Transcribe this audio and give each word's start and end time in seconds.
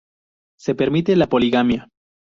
Se 0.57 0.73
permite 0.73 1.15
la 1.15 1.27
poligamia. 1.27 1.87